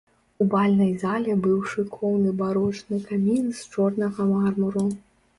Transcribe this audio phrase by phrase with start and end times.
[0.43, 4.87] У бальнай зале быў шыкоўны барочны камін з чорнага мармуру.